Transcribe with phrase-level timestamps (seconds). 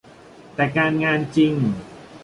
[0.55, 1.53] แต่การงานจริง